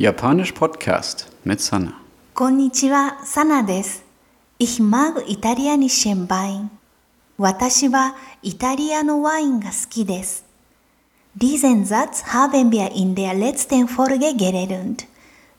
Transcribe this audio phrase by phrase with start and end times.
[0.00, 1.92] Japanisch Podcast mit Sana.
[2.34, 4.04] こんにちは、サナです。
[4.58, 6.68] Ich mag italienischen Wein.
[7.38, 10.44] 私はイタリアのワインが好きです。
[11.38, 15.06] Diesen Satz haben wir in der letzten Folge gelernt.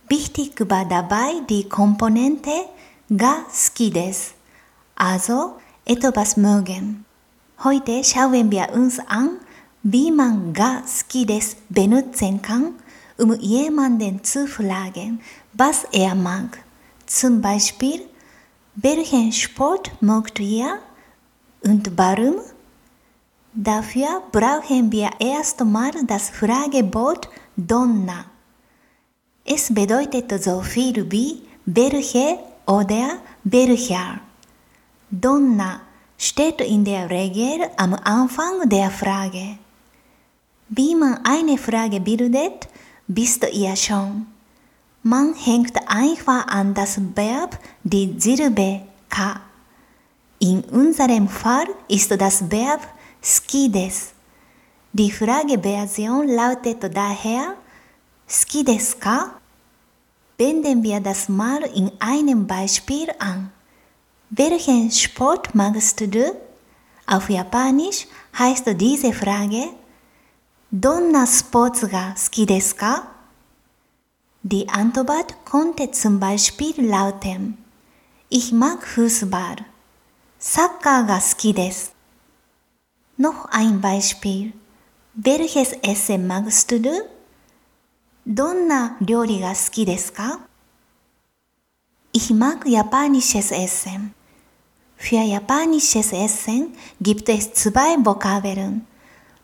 [0.09, 2.49] Wichtig war dabei die Komponente
[3.11, 4.35] ga 好きです。
[4.95, 7.05] Also etwas mögen.
[7.63, 9.39] Heute schauen wir uns an,
[9.83, 12.73] wie man ga 好きです benutzen kann,
[13.18, 15.20] um jemanden zu fragen,
[15.52, 16.58] was er mag.
[17.06, 18.00] Zum Beispiel,
[18.74, 20.78] welchen Sport mögt ihr
[21.62, 22.36] und warum?
[23.54, 28.24] Dafür brauchen wir erstmal das Fragewort Donna.
[29.44, 34.20] Es bedeutet so viel wie welche oder welcher.
[35.10, 35.80] Donna
[36.16, 39.58] steht in der Regel am Anfang der Frage.
[40.68, 42.68] Wie man eine Frage bildet,
[43.14, 44.26] bist ihr schon.
[45.02, 49.40] Man hängt einfach an das Verb die Silbe ka.
[50.38, 52.80] In unserem Fall ist das Verb
[53.20, 54.12] ski des.
[54.92, 57.54] Die Frageversion lautet daher
[58.28, 59.32] ski des ka?
[60.38, 63.50] Wenden wir das mal in einem Beispiel an.
[64.30, 66.34] Welchen Sport magst du?
[67.06, 68.06] Auf Japanisch
[68.38, 69.68] heißt diese Frage
[70.74, 73.12] どんなスポーツが好きですか
[74.42, 77.58] Die Antwort konnte zum Beispiel lauten
[78.30, 79.64] Ich mag Fußball.
[80.38, 81.94] サッカーが好きです。
[83.18, 84.54] Noch ein Beispiel.
[85.14, 87.06] Welches Essen magst du?
[88.26, 90.40] どんな料理が好きですか
[92.14, 94.14] Ich mag japanisches Essen.
[94.96, 98.86] Für japanisches Essen gibt es zwei Vokabeln.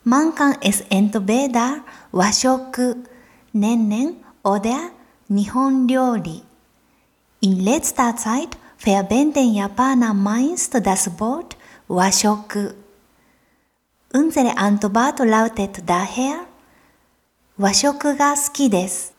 [0.04, 1.76] man kann es entweder
[2.12, 2.94] Washoku,
[3.52, 4.78] Nennen oder
[5.28, 6.42] Nihonryori.
[7.40, 11.56] In letzter Zeit verwenden Japaner meist das Wort
[11.88, 12.70] Washoku.
[14.12, 16.40] Unsere Antwort lautet daher
[17.56, 19.12] Washoku ga suki desu.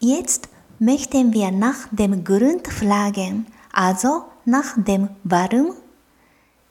[0.00, 0.48] Jetzt
[0.78, 5.74] möchten wir nach dem Grund fragen, also nach dem Warum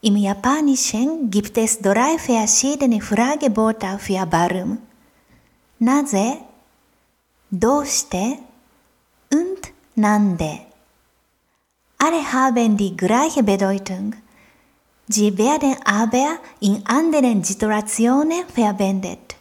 [0.06, 4.80] im Japanischen gibt es drei verschiedene Fragewörter für warum.
[5.80, 6.40] Naze,
[7.50, 8.38] Doste
[9.32, 9.62] und
[9.96, 10.60] Nande.
[12.00, 14.14] Alle haben die gleiche Bedeutung.
[15.08, 19.38] Sie werden aber in anderen Situationen verwendet.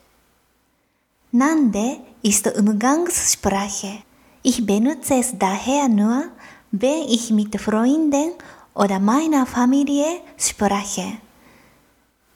[1.33, 4.05] Nande ist Umgangssprache.
[4.45, 6.23] Ich benutze es daher nur,
[6.71, 8.35] wenn ich mit Freunden
[8.75, 11.19] oder meiner Familie spreche.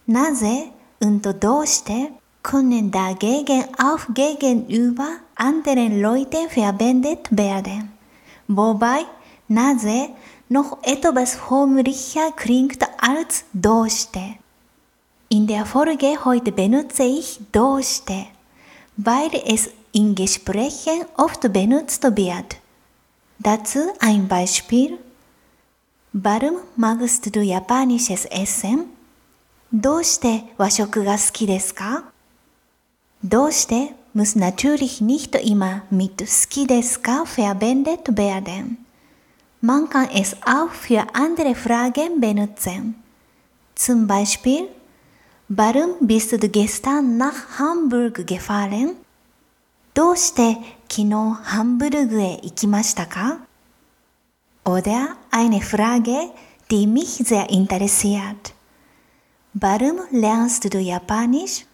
[0.07, 0.65] Nase
[1.01, 2.11] und Doste
[2.43, 7.93] können dagegen auch gegenüber anderen Leuten verwendet werden,
[8.47, 9.05] wobei
[9.49, 10.11] Nase
[10.49, 14.37] noch etwas förmlicher klingt als Doste.
[15.29, 18.27] In der Folge heute benutze ich Doste,
[18.97, 22.59] weil es in Gesprächen oft benutzt wird.
[23.39, 24.99] Dazu ein Beispiel.
[26.19, 28.87] Warum magst du japanisches Essen?
[29.71, 32.05] どうして和食が好きですか
[33.23, 38.79] どうして muss natürlich nicht immer mit 好きですか verwendet werden.
[39.61, 42.95] Man kann es auch für andere Fragen benutzen.
[43.75, 44.69] Zum Beispiel,
[45.51, 48.97] warum bist du gestern nach Hamburg gefahren?
[49.93, 50.57] どうして
[50.89, 53.46] 昨日ハンブルグへ行きましたか
[54.66, 56.32] Oder eine Frage,
[56.70, 58.54] die mich sehr interessiert.
[59.54, 61.66] Warum lernst du Japanisch?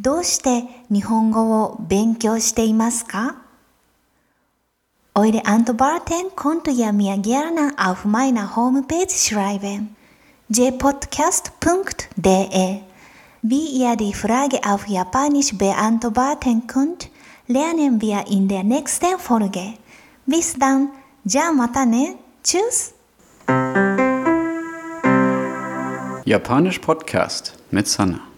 [0.00, 0.62] どうして
[0.92, 3.34] 日本語を勉強していますか
[5.16, 9.96] Eure Antworten könnt ihr mir gerne auf meiner Homepage schreiben.
[10.48, 11.58] jpodcast.de
[13.42, 17.10] Wie ihr die Frage auf Japanisch beantworten könnt,
[17.48, 19.74] lernen wir in der nächsten Folge.
[20.26, 20.90] Bis dann.
[21.24, 22.16] じゃあまたね。
[22.42, 22.94] Tschüss.
[26.24, 28.28] Japanisch Podcast mit Sana.